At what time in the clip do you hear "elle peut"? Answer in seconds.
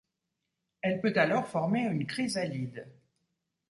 0.81-1.13